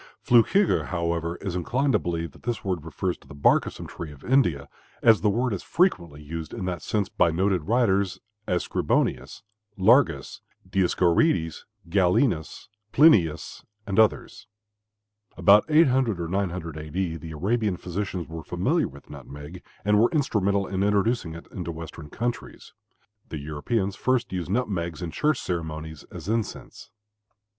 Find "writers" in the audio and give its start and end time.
7.65-8.19